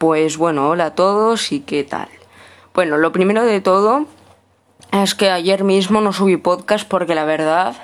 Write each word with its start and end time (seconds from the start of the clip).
Pues 0.00 0.38
bueno, 0.38 0.70
hola 0.70 0.86
a 0.86 0.94
todos 0.94 1.52
y 1.52 1.60
qué 1.60 1.84
tal. 1.84 2.08
Bueno, 2.72 2.96
lo 2.96 3.12
primero 3.12 3.44
de 3.44 3.60
todo 3.60 4.06
es 4.92 5.14
que 5.14 5.28
ayer 5.28 5.62
mismo 5.62 6.00
no 6.00 6.14
subí 6.14 6.38
podcast 6.38 6.88
porque 6.88 7.14
la 7.14 7.26
verdad 7.26 7.76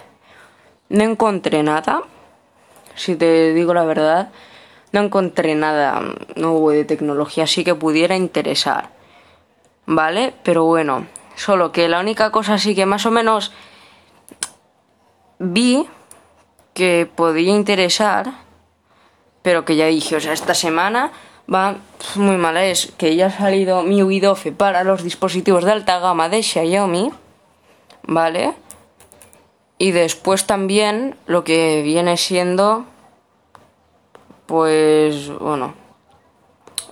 no 0.89 1.05
encontré 1.05 1.63
nada. 1.63 2.05
Si 2.95 3.17
te 3.17 3.53
digo 3.53 3.75
la 3.75 3.85
verdad, 3.85 4.31
no 4.93 5.01
encontré 5.03 5.55
nada 5.57 6.01
nuevo 6.37 6.71
de 6.71 6.87
tecnología 6.87 7.45
así 7.45 7.65
que 7.65 7.75
pudiera 7.75 8.17
interesar. 8.17 8.93
¿Vale? 9.85 10.33
Pero 10.43 10.65
bueno, 10.65 11.07
solo 11.35 11.71
que 11.71 11.87
la 11.87 12.01
única 12.01 12.31
cosa 12.31 12.55
así 12.55 12.75
que 12.75 12.87
más 12.87 13.05
o 13.05 13.11
menos 13.11 13.53
vi 15.39 15.87
que 16.73 17.07
podía 17.15 17.55
interesar, 17.55 18.33
pero 19.43 19.67
que 19.67 19.77
ya 19.77 19.85
dije, 19.85 20.17
o 20.17 20.21
sea, 20.21 20.33
esta 20.33 20.55
semana 20.55 21.13
va 21.53 21.77
muy 22.17 22.37
mala 22.37 22.65
es 22.65 22.93
que 22.99 23.17
ya 23.17 23.27
ha 23.27 23.31
salido 23.31 23.83
mi 23.83 24.03
UIDOFE 24.03 24.53
para 24.53 24.85
los 24.85 25.03
dispositivos 25.03 25.65
de 25.65 25.73
alta 25.73 25.99
gama 25.99 26.29
de 26.29 26.43
Xiaomi, 26.43 27.13
¿vale? 28.03 28.55
Y 29.79 29.91
después 29.93 30.47
también 30.47 31.17
lo 31.27 31.45
que 31.45 31.83
viene 31.83 32.17
siendo, 32.17 32.87
pues, 34.47 35.31
bueno, 35.39 35.75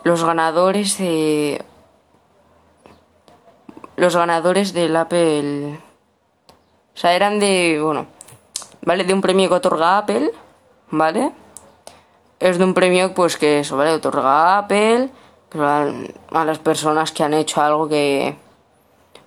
los 0.03 0.25
ganadores 0.25 0.99
de... 0.99 1.65
Los 3.97 4.17
ganadores 4.17 4.73
del 4.75 4.97
Apple... 4.97 5.79
O 6.95 6.97
sea, 6.97 7.15
eran 7.15 7.41
de, 7.41 7.81
bueno, 7.83 8.07
¿vale? 8.83 9.05
De 9.05 9.15
un 9.15 9.21
premio 9.21 9.49
que 9.49 9.55
otorga 9.55 9.99
Apple, 9.99 10.31
¿vale? 10.91 11.33
Es 12.41 12.59
de 12.59 12.65
un 12.65 12.75
premio 12.75 13.15
pues 13.15 13.37
que 13.37 13.61
eso, 13.61 13.77
¿vale? 13.77 13.93
Otorga 13.93 14.59
Apple 14.59 15.11
a, 15.63 16.45
las 16.45 16.59
personas 16.59 17.13
que 17.13 17.23
han 17.23 17.35
hecho 17.35 17.63
algo 17.63 17.89
que, 17.89 18.37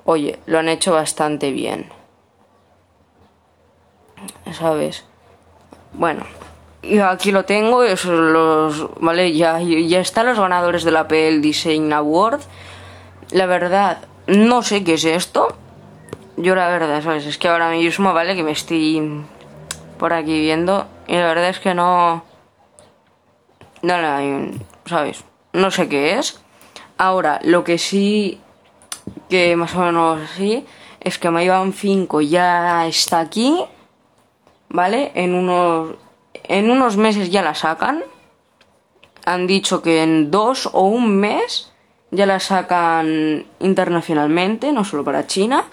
oye, 0.05 0.39
lo 0.45 0.59
han 0.59 0.69
hecho 0.69 0.93
bastante 0.93 1.51
bien. 1.51 1.89
¿Sabes? 4.51 5.05
Bueno, 5.93 6.23
y 6.81 6.99
aquí 6.99 7.31
lo 7.31 7.45
tengo, 7.45 7.83
los, 7.83 8.89
¿vale? 8.99 9.33
Ya, 9.33 9.59
ya 9.59 9.99
están 9.99 10.25
los 10.25 10.39
ganadores 10.39 10.83
del 10.83 10.97
Apple 10.97 11.39
Design 11.39 11.93
Award. 11.93 12.41
La 13.31 13.45
verdad, 13.45 13.99
no 14.25 14.63
sé 14.63 14.83
qué 14.83 14.95
es 14.95 15.05
esto. 15.05 15.55
Yo 16.37 16.55
la 16.55 16.67
verdad, 16.69 17.01
¿sabes? 17.03 17.25
Es 17.25 17.37
que 17.37 17.47
ahora 17.47 17.71
mismo, 17.71 18.13
¿vale? 18.13 18.35
Que 18.35 18.43
me 18.43 18.51
estoy 18.51 19.23
por 19.97 20.13
aquí 20.13 20.39
viendo. 20.39 20.85
Y 21.07 21.13
la 21.13 21.27
verdad 21.27 21.49
es 21.49 21.59
que 21.59 21.73
no 21.73 22.23
no, 23.81 24.51
¿sabes? 24.85 25.23
No 25.53 25.71
sé 25.71 25.87
qué 25.87 26.17
es. 26.17 26.39
Ahora, 26.97 27.39
lo 27.43 27.63
que 27.63 27.77
sí, 27.77 28.39
que 29.29 29.55
más 29.55 29.75
o 29.75 29.79
menos 29.79 30.21
sí, 30.35 30.65
es 30.99 31.17
que 31.17 31.29
Mayban 31.29 31.73
5 31.73 32.21
ya 32.21 32.87
está 32.87 33.19
aquí, 33.19 33.63
¿vale? 34.69 35.11
En 35.15 35.35
unos, 35.35 35.95
en 36.43 36.71
unos 36.71 36.97
meses 36.97 37.29
ya 37.29 37.41
la 37.41 37.55
sacan. 37.55 38.03
Han 39.25 39.45
dicho 39.45 39.81
que 39.81 40.03
en 40.03 40.31
dos 40.31 40.69
o 40.73 40.83
un 40.83 41.17
mes 41.17 41.71
ya 42.11 42.25
la 42.25 42.39
sacan 42.39 43.45
internacionalmente, 43.59 44.71
no 44.71 44.83
solo 44.83 45.03
para 45.03 45.27
China. 45.27 45.65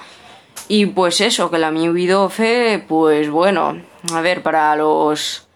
Y 0.69 0.87
pues 0.87 1.21
eso, 1.21 1.51
que 1.51 1.59
la 1.59 1.71
Mi 1.71 2.07
12, 2.07 2.85
pues 2.89 3.31
bueno, 3.31 3.81
a 4.13 4.21
ver, 4.21 4.43
para 4.43 4.75
los 4.77 5.47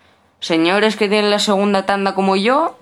señores 0.40 0.96
que 0.96 1.08
tienen 1.08 1.30
la 1.30 1.38
segunda 1.38 1.86
tanda 1.86 2.14
como 2.14 2.36
yo, 2.36 2.76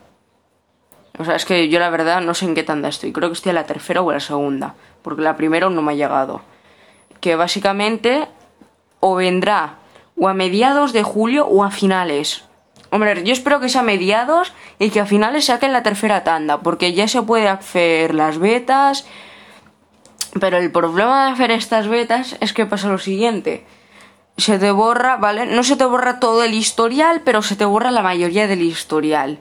o 1.19 1.25
sea, 1.25 1.37
es 1.37 1.45
que 1.45 1.69
yo 1.69 1.79
la 1.79 1.91
verdad 1.91 2.21
no 2.21 2.35
sé 2.35 2.45
en 2.45 2.55
qué 2.55 2.63
tanda 2.63 2.89
estoy. 2.89 3.13
Creo 3.13 3.31
que 3.31 3.35
estoy 3.35 3.51
en 3.51 3.57
la 3.57 3.65
tercera 3.65 4.03
o 4.03 4.13
la 4.13 4.21
segunda. 4.21 4.75
Porque 5.03 5.23
la 5.23 5.37
primera 5.37 5.71
no 5.71 5.83
me 5.83 5.93
ha 5.93 5.97
llegado. 5.97 6.43
Que 7.21 7.37
básicamente 7.37 8.29
o 9.01 9.15
vendrá 9.15 9.77
o 10.19 10.29
a 10.29 10.35
mediados 10.35 10.93
de 10.93 11.03
julio 11.03 11.47
o 11.47 11.65
a 11.65 11.71
finales. 11.71 12.45
Hombre, 12.91 13.25
yo 13.25 13.33
espero 13.33 13.61
que 13.61 13.69
sea 13.69 13.81
a 13.81 13.85
mediados 13.85 14.53
y 14.79 14.91
que 14.91 15.01
a 15.01 15.07
finales 15.07 15.47
saquen 15.47 15.73
la 15.73 15.83
tercera 15.83 16.23
tanda. 16.23 16.61
Porque 16.61 16.93
ya 16.93 17.09
se 17.09 17.23
puede 17.23 17.49
hacer 17.49 18.15
las 18.15 18.39
betas. 18.39 19.07
Pero 20.39 20.59
el 20.59 20.71
problema 20.71 21.27
de 21.27 21.33
hacer 21.33 21.51
estas 21.51 21.89
betas 21.89 22.37
es 22.41 22.53
que 22.53 22.67
pasa 22.67 22.89
lo 22.89 22.99
siguiente 22.99 23.65
se 24.37 24.59
te 24.59 24.71
borra, 24.71 25.17
¿vale? 25.17 25.47
No 25.47 25.63
se 25.63 25.77
te 25.77 25.85
borra 25.85 26.21
todo 26.21 26.45
el 26.45 26.55
historial, 26.55 27.23
pero 27.25 27.43
se 27.43 27.57
te 27.57 27.65
borra 27.65 27.91
la 27.91 28.03
mayoría 28.03 28.47
del 28.47 28.63
historial. 28.63 29.41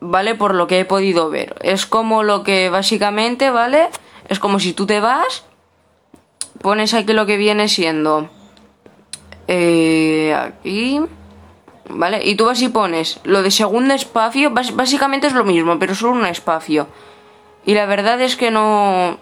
¿Vale? 0.00 0.34
Por 0.34 0.54
lo 0.54 0.66
que 0.66 0.80
he 0.80 0.84
podido 0.84 1.30
ver. 1.30 1.54
Es 1.60 1.86
como 1.86 2.22
lo 2.22 2.42
que 2.42 2.70
básicamente, 2.70 3.50
¿vale? 3.50 3.88
Es 4.28 4.38
como 4.38 4.60
si 4.60 4.72
tú 4.72 4.86
te 4.86 5.00
vas, 5.00 5.44
pones 6.62 6.94
aquí 6.94 7.12
lo 7.12 7.26
que 7.26 7.36
viene 7.36 7.68
siendo... 7.68 8.30
Eh, 9.48 10.34
aquí... 10.34 11.00
¿Vale? 11.86 12.24
Y 12.24 12.34
tú 12.34 12.46
vas 12.46 12.62
y 12.62 12.70
pones 12.70 13.20
lo 13.24 13.42
de 13.42 13.50
segundo 13.50 13.92
espacio, 13.92 14.50
básicamente 14.50 15.26
es 15.26 15.34
lo 15.34 15.44
mismo, 15.44 15.78
pero 15.78 15.94
solo 15.94 16.12
un 16.12 16.24
espacio. 16.24 16.88
Y 17.66 17.74
la 17.74 17.84
verdad 17.84 18.22
es 18.22 18.36
que 18.36 18.50
no 18.50 19.18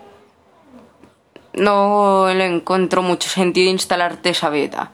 no 1.54 2.32
le 2.32 2.46
encuentro 2.46 3.02
mucho 3.02 3.28
sentido 3.28 3.70
instalarte 3.70 4.30
esa 4.30 4.50
beta. 4.50 4.92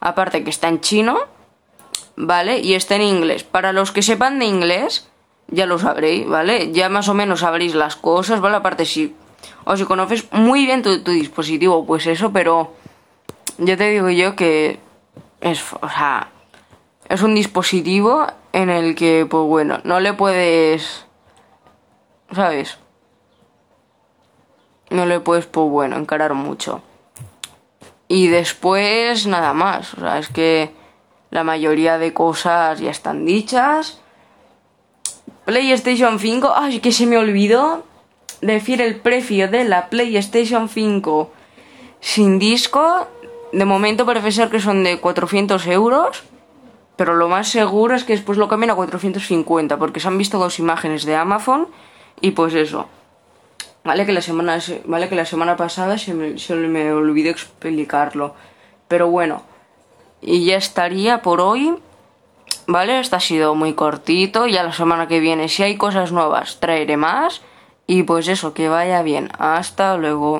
Aparte 0.00 0.44
que 0.44 0.50
está 0.50 0.68
en 0.68 0.80
chino, 0.80 1.18
¿vale? 2.16 2.58
Y 2.58 2.74
está 2.74 2.96
en 2.96 3.02
inglés. 3.02 3.44
Para 3.44 3.72
los 3.72 3.92
que 3.92 4.02
sepan 4.02 4.38
de 4.38 4.46
inglés, 4.46 5.08
ya 5.48 5.66
lo 5.66 5.78
sabréis, 5.78 6.26
¿vale? 6.26 6.72
Ya 6.72 6.88
más 6.88 7.08
o 7.08 7.14
menos 7.14 7.40
sabréis 7.40 7.74
las 7.74 7.96
cosas, 7.96 8.40
¿vale? 8.40 8.56
Aparte 8.56 8.84
si 8.84 9.14
o 9.64 9.76
si 9.76 9.84
conoces 9.84 10.26
muy 10.32 10.66
bien 10.66 10.82
tu, 10.82 10.98
dispositivo, 11.04 11.86
pues 11.86 12.06
eso, 12.06 12.32
pero 12.32 12.74
ya 13.58 13.76
te 13.76 13.90
digo 13.90 14.10
yo 14.10 14.36
que 14.36 14.78
es, 15.40 15.62
o 15.80 15.88
sea, 15.88 16.30
es 17.08 17.22
un 17.22 17.34
dispositivo 17.34 18.26
en 18.52 18.70
el 18.70 18.94
que, 18.94 19.26
pues 19.28 19.44
bueno, 19.44 19.80
no 19.84 20.00
le 20.00 20.12
puedes, 20.12 21.06
¿sabes? 22.32 22.78
No 24.90 25.06
le 25.06 25.20
puedes, 25.20 25.46
pues 25.46 25.68
bueno, 25.70 25.96
encarar 25.96 26.34
mucho. 26.34 26.82
Y 28.08 28.26
después 28.26 29.26
nada 29.26 29.52
más, 29.54 29.94
o 29.94 30.00
sea, 30.00 30.18
es 30.18 30.28
que 30.28 30.72
la 31.30 31.44
mayoría 31.44 31.96
de 31.98 32.12
cosas 32.12 32.80
ya 32.80 32.90
están 32.90 33.24
dichas. 33.24 34.00
PlayStation 35.44 36.18
5, 36.18 36.52
ay, 36.54 36.80
que 36.80 36.92
se 36.92 37.06
me 37.06 37.16
olvidó 37.18 37.84
decir 38.40 38.80
el 38.80 38.96
precio 38.96 39.48
de 39.48 39.64
la 39.64 39.88
PlayStation 39.88 40.68
5 40.68 41.30
sin 42.00 42.38
disco. 42.38 43.06
De 43.52 43.64
momento 43.64 44.06
parece 44.06 44.32
ser 44.32 44.50
que 44.50 44.60
son 44.60 44.82
de 44.84 44.98
400 44.98 45.66
euros. 45.68 46.24
Pero 46.96 47.14
lo 47.14 47.28
más 47.28 47.48
seguro 47.48 47.94
es 47.94 48.04
que 48.04 48.12
después 48.12 48.38
lo 48.38 48.48
cambien 48.48 48.70
a 48.70 48.74
450. 48.74 49.78
Porque 49.78 50.00
se 50.00 50.08
han 50.08 50.18
visto 50.18 50.38
dos 50.38 50.58
imágenes 50.58 51.04
de 51.04 51.16
Amazon. 51.16 51.68
Y 52.20 52.32
pues 52.32 52.54
eso. 52.54 52.88
Vale 53.82 54.04
que 54.04 54.12
la 54.12 54.20
semana, 54.20 54.58
vale 54.84 55.08
que 55.08 55.14
la 55.14 55.24
semana 55.24 55.56
pasada 55.56 55.96
se 55.96 56.12
me, 56.14 56.38
se 56.38 56.54
me 56.54 56.92
olvidó 56.92 57.30
explicarlo. 57.30 58.34
Pero 58.88 59.08
bueno, 59.08 59.42
y 60.20 60.44
ya 60.44 60.56
estaría 60.56 61.22
por 61.22 61.40
hoy. 61.40 61.76
¿Vale? 62.66 63.00
Este 63.00 63.16
ha 63.16 63.20
sido 63.20 63.54
muy 63.54 63.74
cortito. 63.74 64.46
Ya 64.46 64.62
la 64.62 64.72
semana 64.72 65.08
que 65.08 65.20
viene, 65.20 65.48
si 65.48 65.62
hay 65.62 65.76
cosas 65.76 66.12
nuevas, 66.12 66.60
traeré 66.60 66.96
más. 66.96 67.42
Y 67.86 68.04
pues 68.04 68.28
eso, 68.28 68.54
que 68.54 68.68
vaya 68.68 69.02
bien. 69.02 69.30
Hasta 69.38 69.96
luego. 69.96 70.38